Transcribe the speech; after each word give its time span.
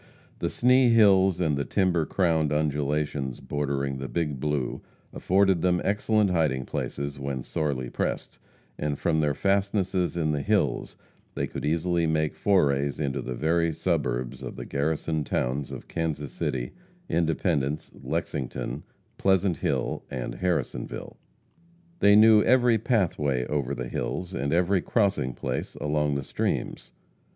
The 0.39 0.47
Sni 0.47 0.89
hills 0.91 1.39
and 1.39 1.55
the 1.55 1.63
timber 1.63 2.07
crowned 2.07 2.51
undulations 2.51 3.39
bordering 3.39 3.99
the 3.99 4.07
Big 4.07 4.39
Blue, 4.39 4.81
afforded 5.13 5.61
them 5.61 5.79
excellent 5.85 6.31
hiding 6.31 6.65
places 6.65 7.19
when 7.19 7.43
sorely 7.43 7.87
pressed, 7.91 8.39
and 8.79 8.97
from 8.97 9.19
their 9.19 9.35
fastnesses 9.35 10.17
in 10.17 10.31
the 10.31 10.41
hills 10.41 10.95
they 11.35 11.45
could 11.45 11.63
easily 11.63 12.07
make 12.07 12.33
forays 12.33 12.99
into 12.99 13.21
the 13.21 13.35
very 13.35 13.71
suburbs 13.71 14.41
of 14.41 14.55
the 14.55 14.65
garrisoned 14.65 15.27
towns 15.27 15.71
of 15.71 15.87
Kansas 15.87 16.31
City, 16.31 16.71
Independence, 17.07 17.91
Lexington, 17.93 18.81
Pleasant 19.19 19.57
Hill 19.57 20.03
and 20.09 20.33
Harrisonville. 20.33 21.17
They 21.99 22.15
knew 22.15 22.41
every 22.41 22.79
pathway 22.79 23.45
over 23.45 23.75
the 23.75 23.87
hills, 23.87 24.33
and 24.33 24.51
every 24.51 24.81
crossing 24.81 25.33
place 25.35 25.75
along 25.75 26.15
the 26.15 26.23
streams. 26.23 26.91